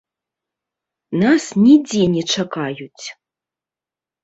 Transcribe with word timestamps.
Нас 1.25 1.43
нідзе 1.67 2.03
не 2.15 2.23
чакаюць. 2.39 3.05